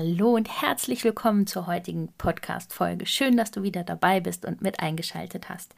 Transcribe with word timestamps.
Hallo 0.00 0.34
und 0.34 0.62
herzlich 0.62 1.04
willkommen 1.04 1.46
zur 1.46 1.66
heutigen 1.66 2.08
Podcast-Folge. 2.16 3.04
Schön, 3.04 3.36
dass 3.36 3.50
du 3.50 3.62
wieder 3.62 3.84
dabei 3.84 4.20
bist 4.20 4.46
und 4.46 4.62
mit 4.62 4.80
eingeschaltet 4.80 5.50
hast. 5.50 5.74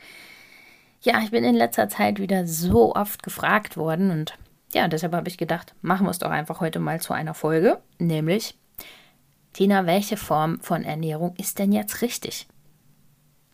Ja, 1.01 1.21
ich 1.25 1.33
bin 1.33 1.43
in 1.43 1.57
letzter 1.57 1.89
Zeit 1.89 2.21
wieder 2.21 2.47
so 2.47 2.95
oft 2.95 3.25
gefragt 3.25 3.77
worden 3.77 4.13
und 4.13 4.39
ja, 4.73 4.87
deshalb 4.87 5.13
habe 5.13 5.29
ich 5.29 5.39
gedacht, 5.39 5.75
machen 5.83 6.07
wir 6.07 6.13
es 6.13 6.21
doch 6.21 6.31
einfach 6.31 6.61
heute 6.61 6.79
mal 6.79 7.01
zu 7.01 7.13
einer 7.13 7.35
Folge, 7.35 7.83
nämlich 7.99 8.57
Tina, 9.55 9.87
welche 9.87 10.17
Form 10.17 10.61
von 10.61 10.85
Ernährung 10.85 11.35
ist 11.37 11.59
denn 11.59 11.73
jetzt 11.73 12.01
richtig? 12.01 12.47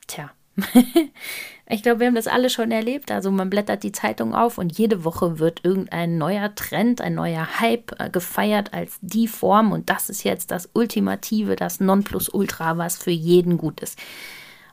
Tja, 0.07 0.31
ich 1.69 1.83
glaube, 1.83 2.01
wir 2.01 2.07
haben 2.09 2.15
das 2.15 2.27
alle 2.27 2.51
schon 2.51 2.71
erlebt. 2.71 3.11
Also 3.11 3.31
man 3.31 3.51
blättert 3.51 3.83
die 3.83 3.93
Zeitung 3.93 4.35
auf 4.35 4.59
und 4.59 4.77
jede 4.77 5.05
Woche 5.05 5.39
wird 5.39 5.65
irgendein 5.65 6.19
neuer 6.19 6.55
Trend, 6.55 7.01
ein 7.01 7.15
neuer 7.15 7.61
Hype 7.61 7.99
äh, 7.99 8.11
gefeiert 8.11 8.75
als 8.75 8.99
die 9.01 9.29
Form 9.29 9.73
und 9.73 9.91
das 9.91 10.11
ist 10.11 10.25
jetzt 10.25 10.51
das 10.51 10.69
Ultimative, 10.73 11.57
das 11.57 11.81
Nonplusultra, 11.81 12.79
was 12.79 12.99
für 12.99 13.11
jeden 13.11 13.59
gut 13.59 13.81
ist. 13.81 13.99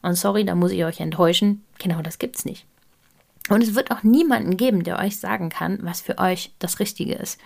Und 0.02 0.16
sorry, 0.16 0.45
da 0.45 0.55
muss 0.55 0.72
ich 0.72 0.86
euch 0.86 1.00
enttäuschen, 1.00 1.64
genau 1.80 2.02
das 2.02 2.20
gibt's 2.20 2.45
nicht. 2.45 2.66
Und 3.49 3.61
es 3.61 3.75
wird 3.75 3.92
auch 3.92 4.03
niemanden 4.03 4.58
geben, 4.58 4.83
der 4.83 4.99
euch 4.99 5.20
sagen 5.20 5.49
kann, 5.49 5.80
was 5.81 6.02
für 6.02 6.17
euch 6.17 6.52
das 6.59 6.80
Richtige 6.80 7.14
ist. 7.14 7.39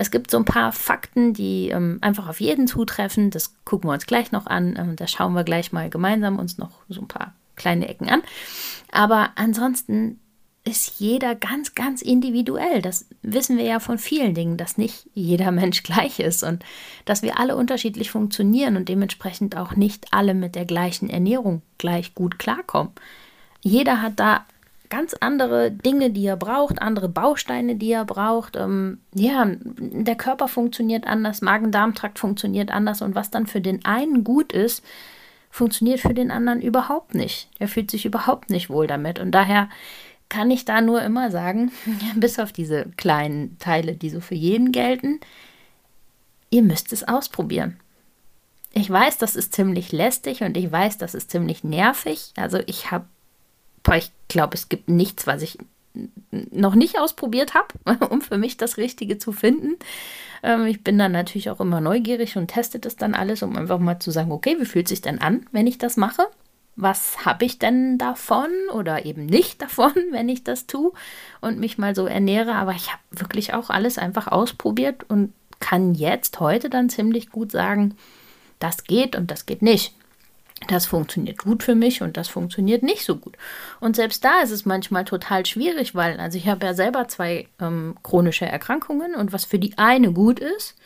Es 0.00 0.10
gibt 0.10 0.30
so 0.30 0.38
ein 0.38 0.46
paar 0.46 0.72
Fakten, 0.72 1.34
die 1.34 1.68
ähm, 1.68 1.98
einfach 2.00 2.26
auf 2.26 2.40
jeden 2.40 2.66
zutreffen. 2.66 3.30
Das 3.30 3.54
gucken 3.66 3.90
wir 3.90 3.92
uns 3.92 4.06
gleich 4.06 4.32
noch 4.32 4.46
an. 4.46 4.74
Ähm, 4.78 4.96
da 4.96 5.06
schauen 5.06 5.34
wir 5.34 5.44
gleich 5.44 5.72
mal 5.72 5.90
gemeinsam 5.90 6.38
uns 6.38 6.56
noch 6.56 6.70
so 6.88 7.02
ein 7.02 7.06
paar 7.08 7.34
kleine 7.54 7.86
Ecken 7.86 8.08
an. 8.08 8.22
Aber 8.90 9.32
ansonsten 9.36 10.18
ist 10.64 11.00
jeder 11.00 11.34
ganz, 11.34 11.74
ganz 11.74 12.00
individuell. 12.00 12.80
Das 12.80 13.08
wissen 13.20 13.58
wir 13.58 13.64
ja 13.64 13.78
von 13.78 13.98
vielen 13.98 14.32
Dingen, 14.32 14.56
dass 14.56 14.78
nicht 14.78 15.06
jeder 15.12 15.50
Mensch 15.50 15.82
gleich 15.82 16.18
ist 16.18 16.44
und 16.44 16.64
dass 17.04 17.20
wir 17.20 17.38
alle 17.38 17.54
unterschiedlich 17.54 18.10
funktionieren 18.10 18.78
und 18.78 18.88
dementsprechend 18.88 19.54
auch 19.54 19.76
nicht 19.76 20.14
alle 20.14 20.32
mit 20.32 20.54
der 20.54 20.64
gleichen 20.64 21.10
Ernährung 21.10 21.60
gleich 21.76 22.14
gut 22.14 22.38
klarkommen. 22.38 22.92
Jeder 23.60 24.00
hat 24.00 24.18
da 24.18 24.46
ganz 24.90 25.14
andere 25.20 25.70
Dinge, 25.70 26.10
die 26.10 26.26
er 26.26 26.36
braucht, 26.36 26.82
andere 26.82 27.08
Bausteine, 27.08 27.76
die 27.76 27.92
er 27.92 28.04
braucht. 28.04 28.56
Ähm, 28.56 28.98
ja, 29.14 29.46
der 29.46 30.16
Körper 30.16 30.48
funktioniert 30.48 31.06
anders, 31.06 31.40
Magen-Darm-Trakt 31.40 32.18
funktioniert 32.18 32.70
anders 32.70 33.00
und 33.00 33.14
was 33.14 33.30
dann 33.30 33.46
für 33.46 33.60
den 33.60 33.84
einen 33.84 34.24
gut 34.24 34.52
ist, 34.52 34.84
funktioniert 35.50 36.00
für 36.00 36.14
den 36.14 36.30
anderen 36.30 36.60
überhaupt 36.60 37.14
nicht. 37.14 37.48
Er 37.58 37.68
fühlt 37.68 37.90
sich 37.90 38.04
überhaupt 38.04 38.50
nicht 38.50 38.68
wohl 38.68 38.86
damit 38.86 39.18
und 39.18 39.30
daher 39.30 39.68
kann 40.28 40.50
ich 40.50 40.64
da 40.64 40.80
nur 40.80 41.02
immer 41.02 41.30
sagen, 41.30 41.72
bis 42.16 42.38
auf 42.38 42.52
diese 42.52 42.86
kleinen 42.96 43.58
Teile, 43.58 43.94
die 43.94 44.10
so 44.10 44.20
für 44.20 44.34
jeden 44.34 44.72
gelten, 44.72 45.20
ihr 46.50 46.62
müsst 46.62 46.92
es 46.92 47.06
ausprobieren. 47.06 47.78
Ich 48.72 48.88
weiß, 48.88 49.18
das 49.18 49.34
ist 49.34 49.54
ziemlich 49.54 49.90
lästig 49.90 50.42
und 50.42 50.56
ich 50.56 50.70
weiß, 50.70 50.98
das 50.98 51.14
ist 51.14 51.30
ziemlich 51.30 51.64
nervig. 51.64 52.32
Also 52.36 52.58
ich 52.66 52.90
habe 52.90 53.06
Boah, 53.82 53.96
ich 53.96 54.10
glaube, 54.28 54.54
es 54.54 54.68
gibt 54.68 54.88
nichts, 54.88 55.26
was 55.26 55.42
ich 55.42 55.58
noch 56.50 56.74
nicht 56.74 56.98
ausprobiert 56.98 57.54
habe, 57.54 58.06
um 58.10 58.20
für 58.20 58.38
mich 58.38 58.56
das 58.56 58.76
Richtige 58.76 59.18
zu 59.18 59.32
finden. 59.32 59.76
Ähm, 60.42 60.66
ich 60.66 60.82
bin 60.84 60.98
dann 60.98 61.12
natürlich 61.12 61.50
auch 61.50 61.60
immer 61.60 61.80
neugierig 61.80 62.36
und 62.36 62.48
teste 62.48 62.78
das 62.78 62.96
dann 62.96 63.14
alles, 63.14 63.42
um 63.42 63.56
einfach 63.56 63.78
mal 63.78 63.98
zu 63.98 64.10
sagen, 64.10 64.32
okay, 64.32 64.56
wie 64.58 64.66
fühlt 64.66 64.88
sich 64.88 65.00
denn 65.00 65.20
an, 65.20 65.46
wenn 65.52 65.66
ich 65.66 65.78
das 65.78 65.96
mache? 65.96 66.26
Was 66.76 67.26
habe 67.26 67.44
ich 67.44 67.58
denn 67.58 67.98
davon 67.98 68.48
oder 68.72 69.04
eben 69.04 69.26
nicht 69.26 69.60
davon, 69.60 69.92
wenn 70.10 70.28
ich 70.28 70.44
das 70.44 70.66
tue 70.66 70.92
und 71.40 71.58
mich 71.58 71.78
mal 71.78 71.94
so 71.94 72.06
ernähre? 72.06 72.54
Aber 72.54 72.72
ich 72.72 72.88
habe 72.88 73.02
wirklich 73.10 73.54
auch 73.54 73.70
alles 73.70 73.98
einfach 73.98 74.28
ausprobiert 74.28 75.04
und 75.08 75.32
kann 75.58 75.94
jetzt 75.94 76.40
heute 76.40 76.70
dann 76.70 76.88
ziemlich 76.88 77.30
gut 77.30 77.52
sagen, 77.52 77.96
das 78.60 78.84
geht 78.84 79.16
und 79.16 79.30
das 79.30 79.44
geht 79.44 79.62
nicht 79.62 79.94
das 80.68 80.86
funktioniert 80.86 81.38
gut 81.38 81.62
für 81.62 81.74
mich 81.74 82.02
und 82.02 82.16
das 82.16 82.28
funktioniert 82.28 82.82
nicht 82.82 83.04
so 83.04 83.16
gut. 83.16 83.36
Und 83.80 83.96
selbst 83.96 84.24
da 84.24 84.40
ist 84.42 84.50
es 84.50 84.66
manchmal 84.66 85.04
total 85.04 85.46
schwierig, 85.46 85.94
weil, 85.94 86.20
also 86.20 86.36
ich 86.36 86.48
habe 86.48 86.66
ja 86.66 86.74
selber 86.74 87.08
zwei 87.08 87.48
ähm, 87.60 87.96
chronische 88.02 88.46
Erkrankungen 88.46 89.14
und 89.14 89.32
was 89.32 89.44
für 89.44 89.58
die 89.58 89.76
eine 89.78 90.12
gut 90.12 90.38
ist, 90.38 90.76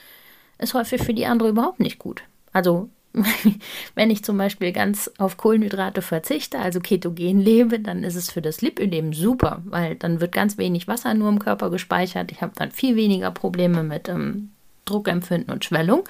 ist 0.59 0.75
häufig 0.75 1.03
für 1.03 1.15
die 1.15 1.27
andere 1.27 1.49
überhaupt 1.49 1.81
nicht 1.81 1.99
gut. 1.99 2.23
Also 2.53 2.89
wenn 3.95 4.11
ich 4.11 4.25
zum 4.25 4.37
Beispiel 4.37 4.73
ganz 4.73 5.11
auf 5.19 5.37
Kohlenhydrate 5.37 6.03
verzichte, 6.03 6.59
also 6.59 6.81
ketogen 6.81 7.41
lebe, 7.41 7.79
dann 7.79 8.03
ist 8.03 8.17
es 8.17 8.31
für 8.31 8.43
das 8.43 8.61
Lipödem 8.61 9.13
super, 9.13 9.63
weil 9.67 9.95
dann 9.97 10.21
wird 10.21 10.33
ganz 10.33 10.59
wenig 10.59 10.89
Wasser 10.89 11.15
nur 11.15 11.29
im 11.29 11.39
Körper 11.39 11.71
gespeichert. 11.71 12.33
Ich 12.33 12.43
habe 12.43 12.53
dann 12.57 12.73
viel 12.73 12.97
weniger 12.97 13.31
Probleme 13.31 13.83
mit 13.83 14.09
ähm, 14.09 14.51
Druckempfinden 14.85 15.53
und 15.53 15.65
Schwellung 15.65 16.05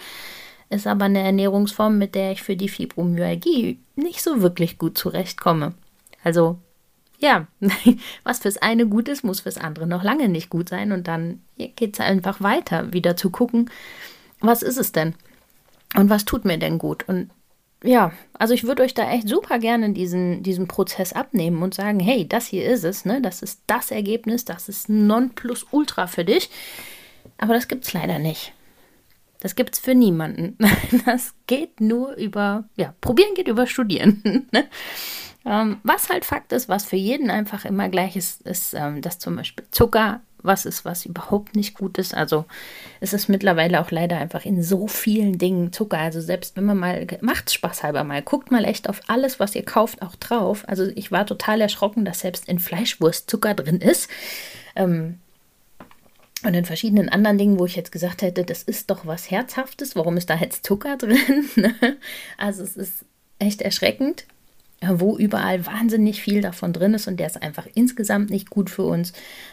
ist 0.70 0.86
aber 0.86 1.06
eine 1.06 1.20
Ernährungsform, 1.20 1.98
mit 1.98 2.14
der 2.14 2.32
ich 2.32 2.42
für 2.42 2.56
die 2.56 2.69
Fibromyalgie 2.69 3.78
nicht 3.97 4.22
so 4.22 4.42
wirklich 4.42 4.78
gut 4.78 4.98
zurechtkomme. 4.98 5.75
Also 6.22 6.58
ja, 7.19 7.47
was 8.25 8.41
fürs 8.41 8.58
eine 8.58 8.86
gut 8.86 9.08
ist, 9.08 9.25
muss 9.25 9.41
fürs 9.41 9.58
andere 9.58 9.86
noch 9.86 10.02
lange 10.02 10.28
nicht 10.28 10.50
gut 10.50 10.69
sein. 10.69 10.92
Und 10.92 11.08
dann 11.08 11.41
geht 11.56 11.94
es 11.94 12.00
einfach 12.00 12.41
weiter, 12.41 12.92
wieder 12.92 13.16
zu 13.16 13.30
gucken, 13.30 13.70
was 14.41 14.62
ist 14.62 14.76
es 14.76 14.92
denn? 14.92 15.14
Und 15.94 16.10
was 16.10 16.25
tut 16.25 16.44
mir 16.44 16.58
denn 16.58 16.78
gut? 16.78 17.08
Und 17.08 17.31
ja, 17.82 18.12
also 18.32 18.54
ich 18.54 18.64
würde 18.64 18.82
euch 18.82 18.94
da 18.94 19.10
echt 19.10 19.28
super 19.28 19.58
gerne 19.58 19.92
diesen, 19.92 20.42
diesen 20.42 20.66
Prozess 20.66 21.12
abnehmen 21.12 21.62
und 21.62 21.75
sagen, 21.75 22.00
hey, 22.00 22.26
das 22.26 22.46
hier 22.46 22.64
ist 22.64 22.84
es, 22.84 23.04
ne? 23.04 23.20
Das 23.20 23.42
ist 23.42 23.60
das 23.66 23.91
Ergebnis, 23.91 24.44
das 24.44 24.69
ist 24.69 24.88
Nonplusultra 24.88 26.06
für 26.06 26.25
dich. 26.25 26.50
Aber 27.38 27.54
das 27.54 27.69
gibt 27.69 27.84
es 27.84 27.92
leider 27.92 28.19
nicht. 28.19 28.52
Das 29.44 29.56
gibt 29.56 29.75
es 29.75 29.78
für 29.78 29.94
niemanden. 29.94 30.56
Das 31.05 31.34
geht 31.47 31.78
nur 31.78 32.15
über, 32.15 32.65
ja, 32.77 32.94
probieren 33.03 33.34
geht 33.34 33.47
über 33.47 33.66
studieren. 33.66 34.22
Ne? 34.53 34.65
ähm, 35.44 35.77
was 35.82 36.09
halt 36.09 36.25
Fakt 36.25 36.53
ist, 36.53 36.71
was 36.71 36.87
für 36.87 36.97
jeden 36.97 37.31
einfach 37.31 37.66
immer 37.66 37.91
gleich 37.91 38.16
ist, 38.16 38.41
ist, 38.43 38.72
ähm, 38.72 39.03
dass 39.03 39.19
zum 39.19 39.37
Beispiel 39.37 39.66
Zucker 39.71 40.22
was 40.38 40.65
ist, 40.65 40.87
was 40.87 41.05
überhaupt 41.05 41.56
nicht 41.56 41.77
gut 41.77 41.99
ist. 41.99 42.15
Also 42.15 42.47
es 43.00 43.12
ist 43.12 43.28
mittlerweile 43.28 43.82
auch 43.82 43.91
leider 43.91 44.16
einfach 44.16 44.47
in 44.47 44.62
so 44.62 44.87
vielen 44.87 45.37
Dingen 45.37 45.72
Zucker. 45.75 45.99
Also 45.99 46.22
selbst 46.22 46.56
wenn 46.56 46.65
man 46.65 46.78
mal, 46.78 47.06
macht 47.21 47.50
Spaß 47.50 47.82
halber 47.82 48.03
mal, 48.03 48.22
guckt 48.22 48.50
mal 48.50 48.65
echt 48.65 48.88
auf 48.88 49.03
alles, 49.09 49.41
was 49.41 49.55
ihr 49.55 49.65
kauft, 49.65 50.00
auch 50.00 50.16
drauf. 50.16 50.65
Also 50.66 50.87
ich 50.94 51.12
war 51.12 51.26
total 51.26 51.61
erschrocken, 51.61 52.06
dass 52.06 52.21
selbst 52.21 52.49
in 52.49 52.59
Fleischwurst 52.59 53.28
Zucker 53.28 53.53
drin 53.53 53.81
ist. 53.82 54.09
Ähm, 54.75 55.19
und 56.44 56.55
in 56.55 56.65
verschiedenen 56.65 57.09
anderen 57.09 57.38
Dingen, 57.38 57.59
wo 57.59 57.66
ich 57.66 57.77
jetzt 57.77 57.93
gesagt 57.93 58.22
hätte, 58.22 58.44
das 58.44 58.62
ist 58.62 58.91
doch 58.91 59.06
was 59.06 59.31
Herzhaftes, 59.31 59.97
warum 59.97 60.16
ist 60.16 60.31
da 60.31 60.37
jetzt 60.37 60.66
Zucker 60.66 60.97
drin? 60.97 61.49
also 62.38 62.62
es 62.62 62.77
ist 62.77 63.05
echt 63.38 63.62
erschreckend, 63.62 64.27
wo 64.87 65.16
überall 65.16 65.65
wahnsinnig 65.66 66.21
viel 66.21 66.43
davon 66.43 66.72
drin 66.72 66.94
ist 66.94 67.09
und 67.09 67.19
der 67.19 67.27
ist 67.27 67.43
einfach 67.43 67.66
insgesamt 67.75 68.31
nicht 68.31 68.50
gut 68.50 68.69
für 68.69 68.82
uns. 68.82 69.12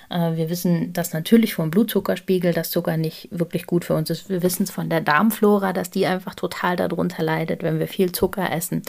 Äh, 0.09 0.35
wir 0.35 0.50
wissen 0.50 0.91
das 0.94 1.13
natürlich 1.13 1.53
vom 1.53 1.72
Blutzuckerspiegel, 1.72 2.53
dass 2.53 2.72
Zucker 2.72 2.97
nicht 2.97 3.29
wirklich 3.32 3.66
gut 3.66 3.85
für 3.85 3.96
uns 3.96 4.09
ist. 4.09 4.29
Wir 4.29 4.44
wissen 4.44 4.64
es 4.64 4.72
von 4.72 4.90
der 4.90 5.02
Darmflora, 5.02 5.73
dass 5.73 5.91
die 5.91 6.05
einfach 6.05 6.35
total 6.35 6.76
darunter 6.76 7.23
leidet, 7.23 7.64
wenn 7.64 7.79
wir 7.79 7.87
viel 7.87 8.11
Zucker 8.11 8.52
essen. 8.52 8.82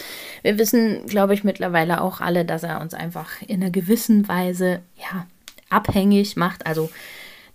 Wir 0.42 0.58
wissen, 0.58 1.06
glaube 1.06 1.34
ich, 1.34 1.44
mittlerweile 1.44 2.00
auch 2.00 2.20
alle, 2.20 2.44
dass 2.44 2.64
er 2.64 2.80
uns 2.80 2.94
einfach 2.94 3.42
in 3.46 3.62
einer 3.62 3.70
gewissen 3.70 4.26
Weise 4.28 4.80
ja, 4.96 5.26
abhängig 5.70 6.36
macht. 6.36 6.66
Also 6.66 6.90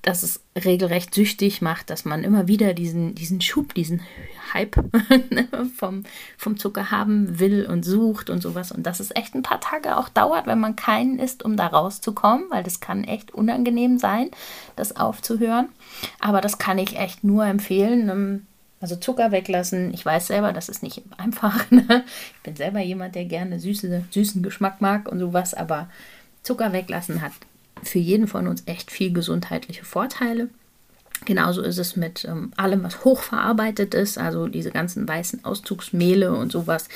dass 0.08 0.24
es 0.24 0.40
regelrecht 0.58 1.14
süchtig 1.14 1.62
macht, 1.62 1.90
dass 1.90 2.06
man 2.06 2.24
immer 2.24 2.48
wieder 2.48 2.74
diesen, 2.74 3.14
diesen 3.14 3.42
Schub, 3.42 3.74
diesen 3.74 4.02
Hype 4.54 4.78
vom, 5.76 6.04
vom 6.38 6.56
Zucker 6.56 6.92
haben 6.92 7.40
will 7.40 7.66
und 7.66 7.84
sucht 7.84 8.30
und 8.30 8.42
sowas. 8.42 8.72
Und 8.72 8.84
dass 8.84 9.02
es 9.02 9.14
echt 9.14 9.36
ein 9.36 9.44
paar 9.44 9.60
Tage 9.60 9.98
auch 9.98 10.08
dauert, 10.08 10.48
wenn 10.48 10.62
man 10.62 10.78
keinen 10.78 11.20
isst, 11.20 11.44
um 11.44 11.58
da 11.58 11.68
rauszukommen, 11.68 12.46
weil 12.50 12.64
das 12.64 12.80
kann 12.80 13.04
echt 13.04 13.34
unangenehm 13.34 14.00
sein, 14.00 14.32
das 14.78 14.96
aufzuhören. 14.96 15.68
Aber 16.22 16.40
das 16.40 16.58
kann 16.58 16.78
ich 16.78 16.98
echt 16.98 17.26
nur 17.26 17.46
empfehlen. 17.46 18.08
Ähm, 18.08 18.48
also 18.80 18.96
Zucker 18.96 19.34
weglassen. 19.34 19.94
Ich 19.94 20.06
weiß 20.06 20.28
selber, 20.28 20.54
das 20.54 20.70
ist 20.70 20.84
nicht 20.84 21.04
einfach. 21.18 21.66
Ne? 21.70 22.06
Ich 22.38 22.44
bin 22.44 22.56
selber 22.56 22.80
jemand, 22.80 23.16
der 23.16 23.26
gerne 23.26 23.60
süße, 23.60 24.06
süßen 24.10 24.42
Geschmack 24.42 24.80
mag 24.80 25.12
und 25.12 25.20
sowas, 25.20 25.54
aber 25.54 25.90
Zucker 26.44 26.72
weglassen 26.72 27.22
hat 27.22 27.34
für 27.84 28.00
jeden 28.00 28.28
von 28.28 28.48
uns 28.48 28.64
echt 28.66 28.92
viel 28.92 29.12
gesundheitliche 29.14 29.86
Vorteile. 29.86 30.50
Genauso 31.26 31.62
ist 31.62 31.78
es 31.78 31.96
mit 31.96 32.26
ähm, 32.26 32.52
allem, 32.58 32.84
was 32.84 33.04
hochverarbeitet 33.04 33.94
ist, 33.94 34.18
also 34.18 34.48
diese 34.48 34.72
ganzen 34.72 35.08
weißen 35.08 35.44
Auszugsmehle 35.44 36.34
und 36.34 36.52
sowas. 36.52 36.88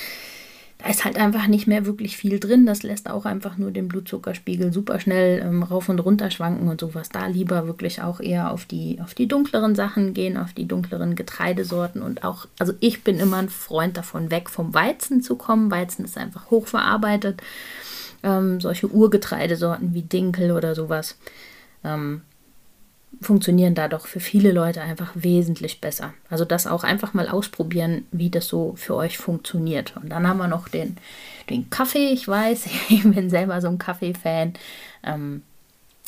Da 0.78 0.90
ist 0.90 1.06
halt 1.06 1.18
einfach 1.18 1.48
nicht 1.48 1.68
mehr 1.68 1.86
wirklich 1.86 2.18
viel 2.18 2.40
drin. 2.40 2.66
Das 2.66 2.82
lässt 2.82 3.10
auch 3.10 3.26
einfach 3.26 3.58
nur 3.58 3.72
den 3.72 3.88
Blutzuckerspiegel 3.88 4.74
super 4.74 5.00
schnell 5.00 5.40
ähm, 5.40 5.64
rauf 5.64 5.90
und 5.90 6.00
runter 6.00 6.32
schwanken 6.32 6.70
und 6.70 6.82
sowas. 6.82 7.10
Da 7.10 7.28
lieber 7.28 7.68
wirklich 7.68 8.02
auch 8.02 8.20
eher 8.20 8.52
auf 8.52 8.66
die, 8.66 9.00
auf 9.02 9.14
die 9.14 9.28
dunkleren 9.28 9.76
Sachen 9.76 10.14
gehen, 10.14 10.38
auf 10.38 10.54
die 10.54 10.68
dunkleren 10.68 11.16
Getreidesorten 11.16 12.02
und 12.02 12.24
auch, 12.24 12.48
also 12.58 12.74
ich 12.80 13.04
bin 13.04 13.20
immer 13.20 13.38
ein 13.38 13.50
Freund 13.50 13.98
davon, 13.98 14.32
weg 14.32 14.50
vom 14.50 14.74
Weizen 14.74 15.22
zu 15.22 15.36
kommen. 15.36 15.70
Weizen 15.70 16.06
ist 16.06 16.18
einfach 16.18 16.50
hochverarbeitet. 16.50 17.42
Ähm, 18.24 18.62
solche 18.62 18.88
Urgetreidesorten 18.88 19.94
wie 19.94 20.04
Dinkel 20.04 20.52
oder 20.52 20.76
sowas. 20.76 21.18
Ähm, 21.84 22.22
funktionieren 23.20 23.76
da 23.76 23.88
doch 23.88 24.08
für 24.08 24.20
viele 24.20 24.52
Leute 24.52 24.82
einfach 24.82 25.12
wesentlich 25.16 25.82
besser. 25.82 26.14
Also 26.30 26.46
das 26.46 26.66
auch 26.66 26.84
einfach 26.84 27.14
mal 27.14 27.28
ausprobieren, 27.28 28.06
wie 28.12 28.30
das 28.30 28.48
so 28.48 28.74
für 28.78 28.96
euch 28.96 29.18
funktioniert. 29.18 29.96
Und 29.98 30.10
dann 30.10 30.28
haben 30.28 30.38
wir 30.38 30.48
noch 30.48 30.70
den, 30.70 30.98
den 31.50 31.70
Kaffee. 31.70 32.10
Ich 32.10 32.28
weiß, 32.28 32.66
ich 32.90 33.04
bin 33.04 33.30
selber 33.30 33.60
so 33.62 33.68
ein 33.68 33.78
Kaffee-Fan. 33.78 34.54
Ähm, 35.04 35.44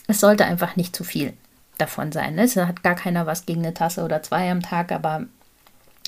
es 0.07 0.19
sollte 0.19 0.45
einfach 0.45 0.75
nicht 0.75 0.95
zu 0.95 1.03
viel 1.03 1.33
davon 1.77 2.11
sein. 2.11 2.35
Ne? 2.35 2.43
Es 2.43 2.55
hat 2.55 2.83
gar 2.83 2.95
keiner 2.95 3.25
was 3.25 3.45
gegen 3.45 3.61
eine 3.61 3.73
Tasse 3.73 4.03
oder 4.03 4.23
zwei 4.23 4.49
am 4.49 4.61
Tag, 4.61 4.91
aber 4.91 5.25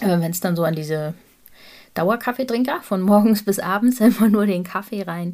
äh, 0.01 0.19
wenn 0.19 0.31
es 0.31 0.39
dann 0.39 0.55
so 0.55 0.63
an 0.63 0.75
diese 0.75 1.13
Dauerkaffeetrinker 1.93 2.81
von 2.81 3.01
morgens 3.01 3.43
bis 3.45 3.59
abends 3.59 3.99
immer 3.99 4.29
nur 4.29 4.45
den 4.45 4.63
Kaffee 4.63 5.03
rein 5.03 5.33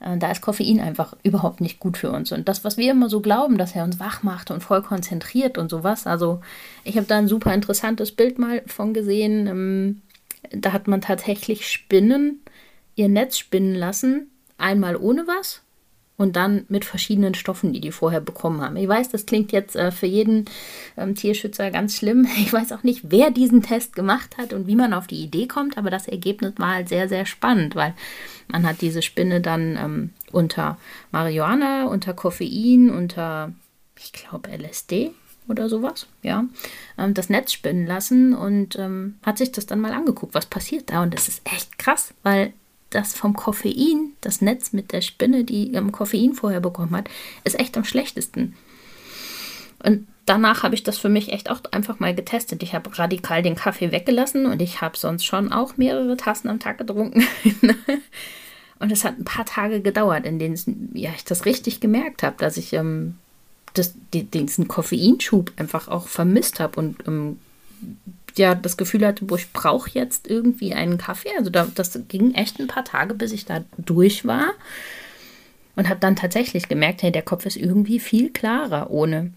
da 0.00 0.30
ist 0.30 0.42
Koffein 0.42 0.80
einfach 0.80 1.16
überhaupt 1.22 1.60
nicht 1.60 1.80
gut 1.80 1.96
für 1.96 2.10
uns. 2.10 2.32
Und 2.32 2.48
das, 2.48 2.64
was 2.64 2.76
wir 2.76 2.90
immer 2.90 3.08
so 3.08 3.20
glauben, 3.20 3.58
dass 3.58 3.74
er 3.74 3.84
uns 3.84 3.98
wach 4.00 4.22
macht 4.22 4.50
und 4.50 4.62
voll 4.62 4.82
konzentriert 4.82 5.58
und 5.58 5.70
sowas. 5.70 6.06
Also 6.06 6.40
ich 6.84 6.96
habe 6.96 7.06
da 7.06 7.18
ein 7.18 7.28
super 7.28 7.54
interessantes 7.54 8.12
Bild 8.12 8.38
mal 8.38 8.62
von 8.66 8.92
gesehen. 8.92 9.46
Ähm, 9.46 10.02
da 10.50 10.72
hat 10.72 10.88
man 10.88 11.00
tatsächlich 11.00 11.68
Spinnen 11.68 12.40
ihr 12.96 13.08
Netz 13.08 13.38
spinnen 13.38 13.74
lassen, 13.74 14.30
einmal 14.58 14.96
ohne 14.96 15.26
was 15.26 15.62
und 16.16 16.36
dann 16.36 16.64
mit 16.68 16.84
verschiedenen 16.84 17.34
Stoffen, 17.34 17.72
die 17.72 17.80
die 17.80 17.90
vorher 17.90 18.20
bekommen 18.20 18.60
haben. 18.60 18.76
Ich 18.76 18.88
weiß, 18.88 19.08
das 19.08 19.26
klingt 19.26 19.50
jetzt 19.50 19.74
äh, 19.74 19.90
für 19.90 20.06
jeden 20.06 20.44
ähm, 20.96 21.14
Tierschützer 21.14 21.70
ganz 21.70 21.96
schlimm. 21.96 22.26
Ich 22.44 22.52
weiß 22.52 22.72
auch 22.72 22.82
nicht, 22.82 23.10
wer 23.10 23.30
diesen 23.30 23.62
Test 23.62 23.94
gemacht 23.96 24.36
hat 24.36 24.52
und 24.52 24.66
wie 24.66 24.76
man 24.76 24.92
auf 24.92 25.06
die 25.06 25.22
Idee 25.22 25.46
kommt, 25.46 25.78
aber 25.78 25.90
das 25.90 26.06
Ergebnis 26.06 26.52
war 26.56 26.74
halt 26.74 26.88
sehr, 26.88 27.08
sehr 27.08 27.26
spannend, 27.26 27.74
weil 27.74 27.94
man 28.48 28.66
hat 28.66 28.80
diese 28.80 29.02
Spinne 29.02 29.40
dann 29.40 29.76
ähm, 29.76 30.10
unter 30.30 30.78
Marihuana, 31.10 31.86
unter 31.86 32.12
Koffein, 32.12 32.90
unter, 32.90 33.52
ich 33.98 34.12
glaube, 34.12 34.50
LSD 34.50 35.12
oder 35.48 35.68
sowas, 35.68 36.06
ja, 36.22 36.44
ähm, 36.98 37.14
das 37.14 37.28
Netz 37.28 37.52
spinnen 37.52 37.86
lassen 37.86 38.34
und 38.34 38.76
ähm, 38.76 39.16
hat 39.24 39.38
sich 39.38 39.52
das 39.52 39.66
dann 39.66 39.80
mal 39.80 39.92
angeguckt, 39.92 40.34
was 40.34 40.46
passiert 40.46 40.90
da. 40.90 41.02
Und 41.02 41.14
das 41.14 41.28
ist 41.28 41.42
echt 41.44 41.78
krass, 41.78 42.14
weil 42.22 42.52
das 42.90 43.14
vom 43.14 43.34
Koffein, 43.34 44.13
das 44.24 44.40
Netz 44.40 44.72
mit 44.72 44.92
der 44.92 45.00
Spinne, 45.00 45.44
die 45.44 45.72
ähm, 45.74 45.92
Koffein 45.92 46.34
vorher 46.34 46.60
bekommen 46.60 46.96
hat, 46.96 47.08
ist 47.44 47.58
echt 47.58 47.76
am 47.76 47.84
schlechtesten. 47.84 48.54
Und 49.82 50.06
danach 50.26 50.62
habe 50.62 50.74
ich 50.74 50.82
das 50.82 50.98
für 50.98 51.08
mich 51.08 51.32
echt 51.32 51.50
auch 51.50 51.60
einfach 51.70 52.00
mal 52.00 52.14
getestet. 52.14 52.62
Ich 52.62 52.74
habe 52.74 52.96
radikal 52.98 53.42
den 53.42 53.54
Kaffee 53.54 53.92
weggelassen 53.92 54.46
und 54.46 54.62
ich 54.62 54.80
habe 54.80 54.96
sonst 54.96 55.24
schon 55.24 55.52
auch 55.52 55.76
mehrere 55.76 56.16
Tassen 56.16 56.48
am 56.48 56.58
Tag 56.58 56.78
getrunken. 56.78 57.26
und 58.78 58.90
es 58.90 59.04
hat 59.04 59.18
ein 59.18 59.24
paar 59.24 59.44
Tage 59.44 59.80
gedauert, 59.80 60.24
in 60.24 60.38
denen 60.38 60.90
ja, 60.94 61.10
ich 61.14 61.24
das 61.24 61.44
richtig 61.44 61.80
gemerkt 61.80 62.22
habe, 62.22 62.36
dass 62.38 62.56
ich 62.56 62.72
ähm, 62.72 63.18
das, 63.74 63.94
die, 64.12 64.24
diesen 64.24 64.68
Koffeinschub 64.68 65.52
einfach 65.56 65.88
auch 65.88 66.08
vermisst 66.08 66.60
habe 66.60 66.80
und 66.80 67.06
ähm, 67.06 67.38
ja 68.38 68.54
das 68.54 68.76
Gefühl 68.76 69.06
hatte, 69.06 69.28
wo 69.28 69.36
ich 69.36 69.52
brauche 69.52 69.90
jetzt 69.90 70.28
irgendwie 70.28 70.74
einen 70.74 70.98
Kaffee. 70.98 71.30
Also 71.38 71.50
da, 71.50 71.66
das 71.74 71.98
ging 72.08 72.34
echt 72.34 72.58
ein 72.60 72.66
paar 72.66 72.84
Tage, 72.84 73.14
bis 73.14 73.32
ich 73.32 73.44
da 73.44 73.64
durch 73.78 74.26
war. 74.26 74.52
Und 75.76 75.88
habe 75.88 76.00
dann 76.00 76.14
tatsächlich 76.14 76.68
gemerkt, 76.68 77.02
hey, 77.02 77.10
der 77.10 77.22
Kopf 77.22 77.46
ist 77.46 77.56
irgendwie 77.56 77.98
viel 77.98 78.30
klarer 78.30 78.90
ohne. 78.90 79.32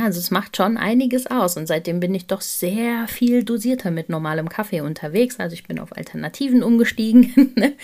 Also 0.00 0.18
es 0.18 0.30
macht 0.30 0.56
schon 0.56 0.76
einiges 0.76 1.26
aus. 1.26 1.56
Und 1.56 1.66
seitdem 1.66 2.00
bin 2.00 2.14
ich 2.14 2.26
doch 2.26 2.40
sehr 2.40 3.06
viel 3.06 3.44
dosierter 3.44 3.90
mit 3.90 4.08
normalem 4.08 4.48
Kaffee 4.48 4.80
unterwegs. 4.80 5.38
Also 5.38 5.54
ich 5.54 5.64
bin 5.64 5.78
auf 5.78 5.96
Alternativen 5.96 6.62
umgestiegen. 6.62 7.52
Ne? 7.56 7.74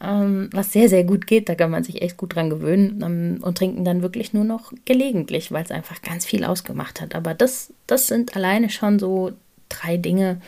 ähm, 0.00 0.50
was 0.52 0.72
sehr, 0.72 0.88
sehr 0.88 1.04
gut 1.04 1.26
geht. 1.26 1.48
Da 1.48 1.54
kann 1.54 1.70
man 1.70 1.84
sich 1.84 2.02
echt 2.02 2.16
gut 2.16 2.34
dran 2.34 2.50
gewöhnen 2.50 3.02
ähm, 3.02 3.38
und 3.42 3.58
trinken 3.58 3.84
dann 3.84 4.02
wirklich 4.02 4.32
nur 4.32 4.44
noch 4.44 4.72
gelegentlich, 4.84 5.52
weil 5.52 5.64
es 5.64 5.70
einfach 5.70 6.02
ganz 6.02 6.26
viel 6.26 6.44
ausgemacht 6.44 7.00
hat. 7.00 7.14
Aber 7.14 7.34
das, 7.34 7.72
das 7.86 8.06
sind 8.06 8.36
alleine 8.36 8.68
schon 8.68 8.98
so 8.98 9.32
drei 9.68 9.96
Dinge. 9.96 10.40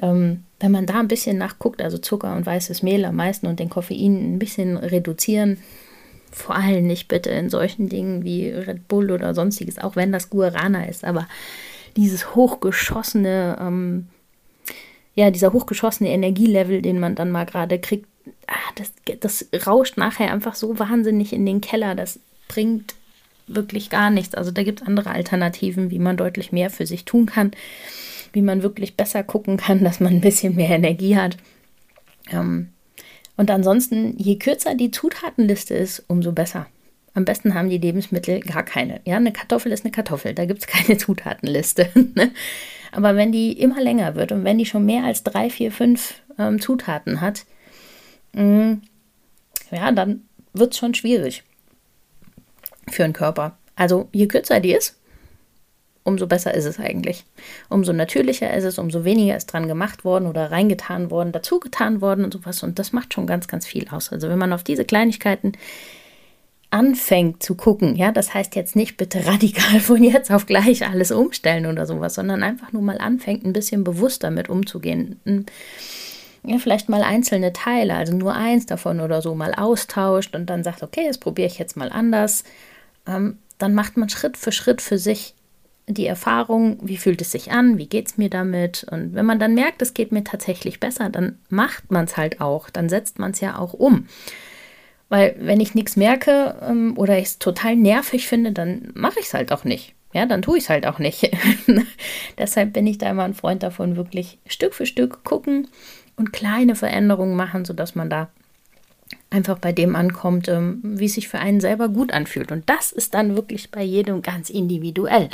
Ähm, 0.00 0.44
wenn 0.60 0.72
man 0.72 0.86
da 0.86 1.00
ein 1.00 1.08
bisschen 1.08 1.38
nachguckt, 1.38 1.82
also 1.82 1.98
Zucker 1.98 2.34
und 2.34 2.46
weißes 2.46 2.82
Mehl 2.82 3.04
am 3.04 3.16
meisten 3.16 3.46
und 3.46 3.60
den 3.60 3.70
Koffein 3.70 4.34
ein 4.34 4.38
bisschen 4.38 4.76
reduzieren, 4.76 5.58
vor 6.30 6.56
allem 6.56 6.86
nicht 6.86 7.08
bitte 7.08 7.30
in 7.30 7.48
solchen 7.48 7.88
Dingen 7.88 8.24
wie 8.24 8.50
Red 8.50 8.88
Bull 8.88 9.10
oder 9.10 9.34
sonstiges, 9.34 9.78
auch 9.78 9.96
wenn 9.96 10.12
das 10.12 10.28
Guarana 10.28 10.84
ist, 10.84 11.04
aber 11.04 11.26
dieses 11.96 12.34
hochgeschossene, 12.34 13.56
ähm, 13.60 14.08
ja, 15.14 15.30
dieser 15.30 15.52
hochgeschossene 15.52 16.10
Energielevel, 16.10 16.82
den 16.82 17.00
man 17.00 17.14
dann 17.14 17.30
mal 17.30 17.46
gerade 17.46 17.78
kriegt, 17.78 18.06
ah, 18.46 18.72
das, 18.74 18.92
das 19.20 19.46
rauscht 19.66 19.96
nachher 19.96 20.30
einfach 20.30 20.54
so 20.54 20.78
wahnsinnig 20.78 21.32
in 21.32 21.46
den 21.46 21.62
Keller. 21.62 21.94
Das 21.94 22.20
bringt 22.48 22.94
wirklich 23.46 23.90
gar 23.90 24.10
nichts. 24.10 24.34
Also 24.34 24.50
da 24.50 24.62
gibt 24.62 24.82
es 24.82 24.86
andere 24.86 25.10
Alternativen, 25.10 25.90
wie 25.90 25.98
man 25.98 26.16
deutlich 26.16 26.52
mehr 26.52 26.70
für 26.70 26.86
sich 26.86 27.04
tun 27.04 27.26
kann, 27.26 27.52
wie 28.36 28.42
man 28.42 28.62
wirklich 28.62 28.96
besser 28.96 29.24
gucken 29.24 29.56
kann, 29.56 29.82
dass 29.84 29.98
man 29.98 30.14
ein 30.14 30.20
bisschen 30.20 30.54
mehr 30.54 30.70
Energie 30.70 31.16
hat. 31.16 31.36
Ähm, 32.30 32.68
und 33.36 33.50
ansonsten, 33.50 34.16
je 34.16 34.36
kürzer 34.38 34.74
die 34.74 34.90
Zutatenliste 34.90 35.74
ist, 35.74 36.04
umso 36.06 36.32
besser. 36.32 36.66
Am 37.14 37.24
besten 37.24 37.54
haben 37.54 37.68
die 37.70 37.78
Lebensmittel 37.78 38.40
gar 38.40 38.62
keine. 38.62 39.00
Ja, 39.04 39.16
eine 39.16 39.32
Kartoffel 39.32 39.72
ist 39.72 39.84
eine 39.84 39.92
Kartoffel, 39.92 40.34
da 40.34 40.44
gibt 40.44 40.60
es 40.60 40.66
keine 40.68 40.98
Zutatenliste. 40.98 41.90
Ne? 42.14 42.30
Aber 42.92 43.16
wenn 43.16 43.32
die 43.32 43.52
immer 43.52 43.80
länger 43.82 44.14
wird 44.14 44.32
und 44.32 44.44
wenn 44.44 44.58
die 44.58 44.66
schon 44.66 44.86
mehr 44.86 45.04
als 45.04 45.22
drei, 45.22 45.50
vier, 45.50 45.72
fünf 45.72 46.14
ähm, 46.38 46.60
Zutaten 46.60 47.20
hat, 47.20 47.44
Mhm. 48.36 48.82
ja, 49.70 49.90
dann 49.92 50.24
wird 50.52 50.72
es 50.74 50.78
schon 50.78 50.94
schwierig 50.94 51.42
für 52.90 53.02
den 53.02 53.14
Körper. 53.14 53.56
Also 53.74 54.08
je 54.12 54.26
kürzer 54.26 54.60
die 54.60 54.72
ist, 54.74 54.98
umso 56.06 56.26
besser 56.26 56.54
ist 56.54 56.64
es 56.64 56.78
eigentlich. 56.78 57.24
Umso 57.68 57.92
natürlicher 57.92 58.52
ist 58.54 58.64
es, 58.64 58.78
umso 58.78 59.04
weniger 59.04 59.36
ist 59.36 59.46
dran 59.46 59.68
gemacht 59.68 60.04
worden 60.04 60.26
oder 60.26 60.50
reingetan 60.50 61.10
worden, 61.10 61.32
dazugetan 61.32 62.00
worden 62.00 62.24
und 62.24 62.32
sowas. 62.32 62.62
Und 62.62 62.78
das 62.78 62.92
macht 62.92 63.14
schon 63.14 63.26
ganz, 63.26 63.48
ganz 63.48 63.66
viel 63.66 63.88
aus. 63.88 64.12
Also 64.12 64.28
wenn 64.28 64.38
man 64.38 64.52
auf 64.52 64.62
diese 64.62 64.84
Kleinigkeiten 64.84 65.52
anfängt 66.70 67.42
zu 67.42 67.54
gucken, 67.54 67.96
ja, 67.96 68.12
das 68.12 68.34
heißt 68.34 68.56
jetzt 68.56 68.76
nicht 68.76 68.96
bitte 68.96 69.26
radikal 69.26 69.80
von 69.80 70.02
jetzt 70.02 70.30
auf 70.30 70.46
gleich 70.46 70.86
alles 70.86 71.10
umstellen 71.10 71.66
oder 71.66 71.86
sowas, 71.86 72.14
sondern 72.14 72.42
einfach 72.42 72.72
nur 72.72 72.82
mal 72.82 72.98
anfängt, 72.98 73.44
ein 73.44 73.52
bisschen 73.52 73.84
bewusster 73.84 74.30
mit 74.30 74.48
umzugehen 74.48 75.20
ja, 76.46 76.58
vielleicht 76.58 76.88
mal 76.88 77.02
einzelne 77.02 77.52
Teile, 77.52 77.94
also 77.94 78.16
nur 78.16 78.34
eins 78.34 78.66
davon 78.66 79.00
oder 79.00 79.20
so 79.20 79.34
mal 79.34 79.54
austauscht 79.54 80.34
und 80.34 80.46
dann 80.46 80.62
sagt, 80.62 80.82
okay, 80.82 81.04
das 81.06 81.18
probiere 81.18 81.48
ich 81.48 81.58
jetzt 81.58 81.76
mal 81.76 81.90
anders, 81.90 82.44
ähm, 83.06 83.38
dann 83.58 83.74
macht 83.74 83.96
man 83.96 84.08
Schritt 84.08 84.36
für 84.36 84.52
Schritt 84.52 84.80
für 84.80 84.98
sich 84.98 85.34
die 85.88 86.06
Erfahrung, 86.06 86.78
wie 86.82 86.96
fühlt 86.96 87.20
es 87.20 87.30
sich 87.30 87.52
an, 87.52 87.78
wie 87.78 87.86
geht 87.86 88.08
es 88.08 88.18
mir 88.18 88.28
damit. 88.28 88.84
Und 88.90 89.14
wenn 89.14 89.26
man 89.26 89.38
dann 89.38 89.54
merkt, 89.54 89.82
es 89.82 89.94
geht 89.94 90.12
mir 90.12 90.24
tatsächlich 90.24 90.80
besser, 90.80 91.10
dann 91.10 91.38
macht 91.48 91.90
man 91.90 92.06
es 92.06 92.16
halt 92.16 92.40
auch, 92.40 92.70
dann 92.70 92.88
setzt 92.88 93.18
man 93.18 93.30
es 93.30 93.40
ja 93.40 93.58
auch 93.58 93.72
um. 93.72 94.06
Weil 95.08 95.36
wenn 95.38 95.60
ich 95.60 95.74
nichts 95.74 95.96
merke 95.96 96.56
ähm, 96.62 96.94
oder 96.96 97.18
ich 97.18 97.26
es 97.26 97.38
total 97.38 97.76
nervig 97.76 98.26
finde, 98.26 98.52
dann 98.52 98.90
mache 98.94 99.20
ich 99.20 99.26
es 99.26 99.34
halt 99.34 99.52
auch 99.52 99.64
nicht. 99.64 99.94
Ja, 100.12 100.26
dann 100.26 100.42
tue 100.42 100.58
ich 100.58 100.64
es 100.64 100.70
halt 100.70 100.86
auch 100.86 100.98
nicht. 100.98 101.30
Deshalb 102.38 102.72
bin 102.72 102.86
ich 102.86 102.98
da 102.98 103.10
immer 103.10 103.24
ein 103.24 103.34
Freund 103.34 103.62
davon, 103.62 103.96
wirklich 103.96 104.38
Stück 104.46 104.74
für 104.74 104.86
Stück 104.86 105.22
gucken, 105.24 105.68
und 106.16 106.32
kleine 106.32 106.74
Veränderungen 106.74 107.36
machen, 107.36 107.64
sodass 107.64 107.94
man 107.94 108.10
da 108.10 108.28
einfach 109.36 109.58
bei 109.58 109.72
dem 109.72 109.94
ankommt, 109.94 110.48
ähm, 110.48 110.80
wie 110.82 111.04
es 111.04 111.14
sich 111.14 111.28
für 111.28 111.38
einen 111.38 111.60
selber 111.60 111.88
gut 111.88 112.12
anfühlt. 112.12 112.50
Und 112.50 112.68
das 112.68 112.90
ist 112.90 113.14
dann 113.14 113.36
wirklich 113.36 113.70
bei 113.70 113.82
jedem 113.82 114.22
ganz 114.22 114.50
individuell. 114.50 115.28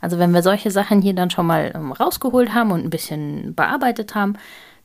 Also 0.00 0.18
wenn 0.18 0.32
wir 0.32 0.42
solche 0.42 0.70
Sachen 0.70 1.02
hier 1.02 1.14
dann 1.14 1.30
schon 1.30 1.46
mal 1.46 1.72
ähm, 1.74 1.92
rausgeholt 1.92 2.52
haben 2.54 2.70
und 2.70 2.84
ein 2.84 2.90
bisschen 2.90 3.54
bearbeitet 3.54 4.14
haben, 4.14 4.34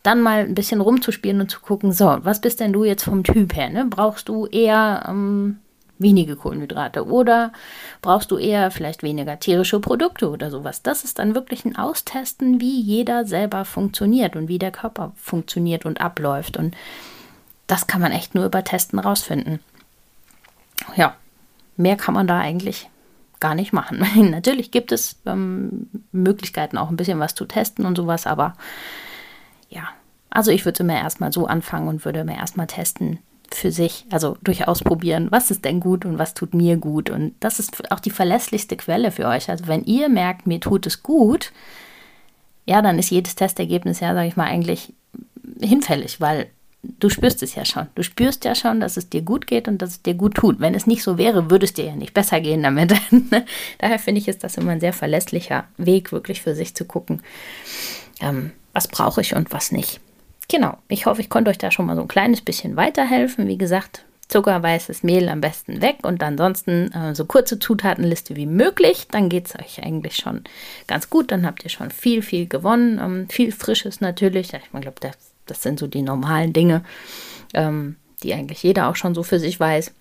dann 0.04 0.22
mal 0.22 0.40
ein 0.40 0.56
bisschen 0.56 0.82
rumzuspielen 0.82 1.42
und 1.42 1.52
zu 1.52 1.60
gucken, 1.60 1.92
so, 1.92 2.18
was 2.24 2.42
bist 2.42 2.60
denn 2.60 2.74
du 2.74 2.86
jetzt 2.86 3.04
vom 3.04 3.24
Typ 3.24 3.56
her? 3.56 3.70
Ne? 3.70 3.86
Brauchst 3.88 4.30
du 4.30 4.48
eher 4.48 5.04
ähm, 5.08 5.58
wenige 6.00 6.36
Kohlenhydrate 6.36 7.06
oder 7.06 7.52
brauchst 8.02 8.32
du 8.32 8.38
eher 8.38 8.72
vielleicht 8.72 9.04
weniger 9.04 9.40
tierische 9.40 9.80
Produkte 9.80 10.30
oder 10.30 10.50
sowas. 10.50 10.82
Das 10.82 11.04
ist 11.04 11.20
dann 11.20 11.36
wirklich 11.36 11.66
ein 11.66 11.76
Austesten, 11.76 12.60
wie 12.60 12.82
jeder 12.82 13.26
selber 13.26 13.66
funktioniert 13.66 14.36
und 14.36 14.48
wie 14.48 14.60
der 14.60 14.72
Körper 14.72 15.12
funktioniert 15.16 15.86
und 15.86 16.02
abläuft. 16.02 16.58
Und 16.58 16.76
das 17.72 17.88
kann 17.88 18.02
man 18.02 18.12
echt 18.12 18.36
nur 18.36 18.46
über 18.46 18.66
Testen 18.66 19.00
rausfinden. 19.00 19.62
Ja, 20.98 21.16
mehr 21.78 21.96
kann 21.96 22.14
man 22.14 22.28
da 22.28 22.38
eigentlich 22.38 22.90
gar 23.40 23.56
nicht 23.56 23.72
machen. 23.72 24.06
Natürlich 24.30 24.72
gibt 24.72 24.92
es 24.92 25.16
ähm, 25.26 25.90
Möglichkeiten, 26.12 26.78
auch 26.78 26.90
ein 26.90 26.98
bisschen 26.98 27.20
was 27.20 27.34
zu 27.34 27.46
testen 27.46 27.86
und 27.86 27.96
sowas, 27.96 28.28
aber 28.28 28.56
ja, 29.70 29.88
also 30.30 30.52
ich 30.52 30.66
würde 30.66 30.84
immer 30.84 30.96
erstmal 30.98 31.32
so 31.32 31.48
anfangen 31.48 31.88
und 31.88 32.04
würde 32.04 32.20
immer 32.20 32.36
erstmal 32.36 32.68
testen 32.68 33.20
für 33.50 33.72
sich, 33.72 34.06
also 34.12 34.38
durchaus 34.44 34.82
probieren, 34.82 35.28
was 35.32 35.50
ist 35.50 35.64
denn 35.64 35.80
gut 35.80 36.04
und 36.04 36.20
was 36.20 36.34
tut 36.34 36.54
mir 36.54 36.76
gut. 36.76 37.10
Und 37.10 37.36
das 37.40 37.58
ist 37.60 37.90
auch 37.92 38.00
die 38.02 38.12
verlässlichste 38.12 38.76
Quelle 38.76 39.12
für 39.12 39.28
euch. 39.28 39.50
Also 39.50 39.68
wenn 39.68 39.86
ihr 39.86 40.10
merkt, 40.10 40.46
mir 40.46 40.60
tut 40.60 40.88
es 40.88 41.04
gut, 41.04 41.54
ja, 42.66 42.82
dann 42.82 43.00
ist 43.00 43.12
jedes 43.12 43.36
Testergebnis 43.36 44.02
ja, 44.02 44.14
sage 44.14 44.28
ich 44.28 44.36
mal, 44.36 44.46
eigentlich 44.46 44.94
hinfällig, 45.62 46.20
weil 46.20 46.50
du 46.84 47.10
spürst 47.10 47.44
es 47.44 47.56
ja 47.56 47.66
schon. 47.66 47.88
Du 47.96 48.04
spürst 48.04 48.46
ja 48.46 48.56
schon, 48.56 48.80
dass 48.80 48.98
es 48.98 49.10
dir 49.10 49.22
gut 49.22 49.48
geht 49.48 49.68
und 49.68 49.82
dass 49.82 49.92
es 49.92 50.02
dir 50.02 50.14
gut 50.14 50.36
tut. 50.36 50.60
Wenn 50.60 50.76
es 50.76 50.88
nicht 50.88 51.04
so 51.04 51.18
wäre, 51.18 51.50
würde 51.50 51.66
es 51.66 51.74
dir 51.74 51.86
ja 51.86 51.96
nicht 51.96 52.14
besser 52.14 52.40
gehen 52.42 52.64
damit. 52.64 52.94
Daher 53.80 54.00
finde 54.00 54.20
ich, 54.20 54.28
ist 54.28 54.44
das 54.44 54.58
immer 54.58 54.72
ein 54.72 54.80
sehr 54.80 54.94
verlässlicher 54.94 55.66
Weg, 55.78 56.12
wirklich 56.12 56.42
für 56.42 56.56
sich 56.56 56.76
zu 56.76 56.86
gucken, 56.86 57.22
ähm, 58.20 58.52
was 58.74 58.88
brauche 58.88 59.22
ich 59.22 59.36
und 59.36 59.52
was 59.52 59.72
nicht. 59.72 60.00
Genau, 60.50 60.78
ich 60.88 61.06
hoffe, 61.06 61.22
ich 61.22 61.30
konnte 61.30 61.50
euch 61.50 61.58
da 61.58 61.72
schon 61.72 61.86
mal 61.86 61.96
so 61.96 62.02
ein 62.02 62.08
kleines 62.08 62.42
bisschen 62.42 62.76
weiterhelfen. 62.76 63.48
Wie 63.48 63.58
gesagt, 63.58 64.04
Zucker, 64.28 64.64
weißes 64.64 65.04
Mehl 65.04 65.28
am 65.30 65.42
besten 65.42 65.82
weg 65.82 65.98
und 66.04 66.24
ansonsten 66.24 66.92
äh, 66.94 67.14
so 67.14 67.26
kurze 67.26 67.60
Zutatenliste 67.60 68.36
wie 68.36 68.46
möglich. 68.46 69.08
Dann 69.12 69.30
geht 69.30 69.48
es 69.48 69.60
euch 69.60 69.84
eigentlich 69.84 70.16
schon 70.16 70.44
ganz 70.88 71.10
gut. 71.10 71.32
Dann 71.32 71.46
habt 71.46 71.64
ihr 71.64 71.70
schon 71.70 71.92
viel, 71.92 72.22
viel 72.22 72.48
gewonnen. 72.48 72.98
Ähm, 73.00 73.30
viel 73.30 73.52
Frisches 73.52 74.00
natürlich. 74.00 74.54
Ich 74.54 74.72
glaube, 74.72 75.00
das 75.02 75.31
das 75.46 75.62
sind 75.62 75.80
so 75.80 75.88
die 75.88 76.02
normalen 76.02 76.54
Dinge, 76.54 76.84
ähm, 77.54 77.98
die 78.24 78.34
eigentlich 78.34 78.64
jeder 78.64 78.90
auch 78.90 78.96
schon 78.96 79.16
so 79.16 79.24
für 79.24 79.40
sich 79.40 79.60
weiß. 79.60 79.94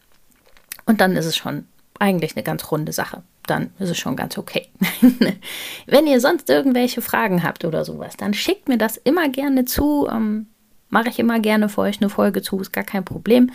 Und 0.87 1.01
dann 1.01 1.17
ist 1.17 1.27
es 1.27 1.37
schon 1.37 1.67
eigentlich 1.99 2.37
eine 2.37 2.43
ganz 2.43 2.71
runde 2.71 2.93
Sache. 2.93 3.23
Dann 3.47 3.71
ist 3.79 3.91
es 3.91 3.99
schon 3.99 4.17
ganz 4.17 4.39
okay. 4.39 4.69
Wenn 5.87 6.07
ihr 6.07 6.21
sonst 6.21 6.49
irgendwelche 6.51 7.03
Fragen 7.03 7.43
habt 7.43 7.65
oder 7.65 7.85
sowas, 7.85 8.17
dann 8.17 8.35
schickt 8.35 8.69
mir 8.69 8.79
das 8.79 8.97
immer 8.97 9.29
gerne 9.29 9.65
zu. 9.65 10.09
Ähm, 10.11 10.47
Mache 10.91 11.09
ich 11.09 11.21
immer 11.21 11.39
gerne 11.39 11.69
für 11.69 11.83
euch 11.83 12.01
eine 12.01 12.11
Folge 12.11 12.43
zu, 12.43 12.59
ist 12.59 12.73
gar 12.73 12.85
kein 12.85 13.05
Problem. 13.05 13.51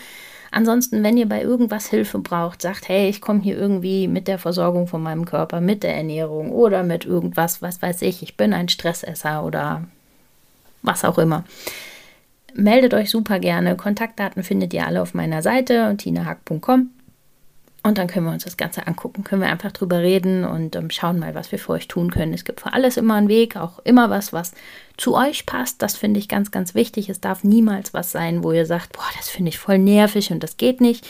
Ansonsten, 0.52 1.04
wenn 1.04 1.18
ihr 1.18 1.28
bei 1.28 1.42
irgendwas 1.42 1.88
Hilfe 1.88 2.20
braucht, 2.20 2.62
sagt, 2.62 2.88
hey, 2.88 3.10
ich 3.10 3.20
komme 3.20 3.42
hier 3.42 3.58
irgendwie 3.58 4.08
mit 4.08 4.30
der 4.30 4.40
Versorgung 4.40 4.88
von 4.88 5.04
meinem 5.04 5.26
Körper, 5.26 5.60
mit 5.60 5.84
der 5.84 5.98
Ernährung 5.98 6.52
oder 6.52 6.84
mit 6.84 7.04
irgendwas, 7.04 7.62
was 7.62 7.82
weiß 7.82 8.04
ich, 8.04 8.24
ich 8.24 8.38
bin 8.38 8.54
ein 8.54 8.70
Stressesser 8.70 9.44
oder 9.44 9.84
was 10.86 11.04
auch 11.04 11.18
immer. 11.18 11.44
Meldet 12.54 12.94
euch 12.94 13.10
super 13.10 13.40
gerne. 13.40 13.76
Kontaktdaten 13.76 14.44
findet 14.44 14.74
ihr 14.74 14.86
alle 14.86 15.02
auf 15.02 15.14
meiner 15.14 15.42
Seite 15.42 15.96
tinahack.com. 15.98 16.90
Und 17.86 18.00
dann 18.00 18.08
können 18.08 18.26
wir 18.26 18.34
uns 18.34 18.46
das 18.46 18.58
Ganze 18.58 18.88
angucken, 18.88 19.24
können 19.24 19.44
wir 19.44 19.50
einfach 19.50 19.72
drüber 19.72 20.00
reden 20.00 20.44
und 20.44 20.76
ähm, 20.76 20.90
schauen 20.90 21.20
mal, 21.20 21.36
was 21.36 21.52
wir 21.52 21.60
für 21.60 21.74
euch 21.74 21.88
tun 21.88 22.10
können. 22.10 22.34
Es 22.34 22.44
gibt 22.44 22.62
für 22.62 22.74
alles 22.74 22.98
immer 22.98 23.14
einen 23.14 23.28
Weg, 23.28 23.58
auch 23.58 23.78
immer 23.84 24.10
was, 24.10 24.34
was 24.34 24.54
zu 24.98 25.14
euch 25.14 25.46
passt. 25.46 25.84
Das 25.84 25.96
finde 25.96 26.20
ich 26.20 26.28
ganz, 26.28 26.50
ganz 26.50 26.74
wichtig. 26.74 27.10
Es 27.10 27.22
darf 27.22 27.44
niemals 27.44 27.94
was 27.94 28.12
sein, 28.12 28.44
wo 28.44 28.54
ihr 28.54 28.66
sagt, 28.66 28.94
boah, 28.94 29.06
das 29.18 29.30
finde 29.30 29.50
ich 29.50 29.60
voll 29.60 29.78
nervig 29.78 30.32
und 30.32 30.42
das 30.42 30.58
geht 30.58 30.82
nicht, 30.82 31.08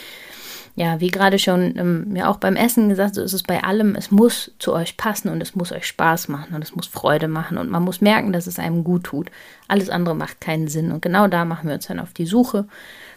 ja, 0.76 1.00
wie 1.00 1.10
gerade 1.10 1.40
schon 1.40 1.78
ähm, 1.78 2.10
mir 2.10 2.30
auch 2.30 2.38
beim 2.38 2.58
Essen 2.58 2.90
gesagt, 2.90 3.16
so 3.16 3.22
ist 3.22 3.34
es 3.34 3.44
bei 3.44 3.64
allem, 3.64 3.96
es 3.96 4.12
muss 4.12 4.52
zu 4.60 4.74
euch 4.74 4.98
passen 4.98 5.30
und 5.30 5.42
es 5.42 5.56
muss 5.56 5.72
euch 5.72 5.88
Spaß 5.88 6.28
machen 6.28 6.54
und 6.54 6.62
es 6.62 6.76
muss 6.76 6.88
Freude 6.88 7.30
machen 7.30 7.58
und 7.58 7.72
man 7.72 7.84
muss 7.84 8.02
merken, 8.02 8.34
dass 8.34 8.46
es 8.46 8.60
einem 8.60 8.84
gut 8.84 9.06
tut. 9.06 9.32
Alles 9.70 9.90
andere 9.90 10.16
macht 10.16 10.42
keinen 10.42 10.68
Sinn 10.68 10.92
und 10.92 11.02
genau 11.02 11.28
da 11.28 11.46
machen 11.46 11.70
wir 11.70 11.76
uns 11.76 11.88
dann 11.88 12.00
auf 12.00 12.12
die 12.12 12.26
Suche, 12.26 12.68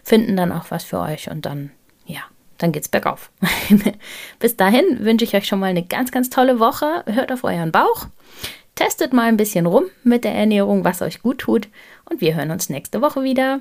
finden 0.05 0.37
dann 0.37 0.53
auch 0.53 0.71
was 0.71 0.85
für 0.85 1.01
euch 1.01 1.31
und 1.31 1.47
dann, 1.47 1.71
ja, 2.07 2.21
dann 2.59 2.71
geht's 2.71 2.89
bergauf. 2.89 3.31
Bis 4.39 4.57
dahin 4.57 4.85
wünsche 5.01 5.25
ich 5.25 5.35
euch 5.35 5.47
schon 5.47 5.59
mal 5.59 5.67
eine 5.67 5.85
ganz, 5.85 6.13
ganz 6.13 6.31
tolle 6.31 6.61
Woche. 6.61 7.03
Hört 7.07 7.33
auf 7.33 7.43
euren 7.43 7.73
Bauch. 7.73 8.07
Testet 8.77 9.13
mal 9.13 9.27
ein 9.27 9.37
bisschen 9.37 9.67
rum 9.67 9.85
mit 10.05 10.23
der 10.23 10.35
Ernährung, 10.35 10.85
was 10.85 11.03
euch 11.03 11.23
gut 11.23 11.39
tut. 11.39 11.69
Und 12.09 12.21
wir 12.21 12.37
hören 12.37 12.53
uns 12.53 12.69
nächste 12.69 13.03
Woche 13.03 13.25
wieder. 13.25 13.61